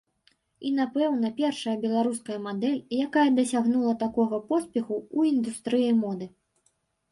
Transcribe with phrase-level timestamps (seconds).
[0.37, 6.33] І, напэўна, першая беларуская мадэль, якая дасягнула такога поспеху ў індустрыі моды.